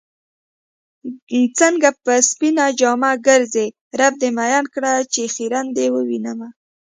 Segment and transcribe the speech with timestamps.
[1.59, 3.65] څنګه په سپينه جامه ګرځې
[3.99, 6.49] رب دې مئين کړه چې خيرن دې ووينمه